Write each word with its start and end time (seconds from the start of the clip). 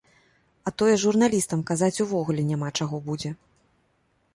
А 0.69 0.73
тое 0.81 0.95
журналістам 1.03 1.59
казаць 1.73 1.93
увогуле 2.09 2.47
няма 2.51 2.69
чаго 2.79 2.95
будзе. 3.13 3.29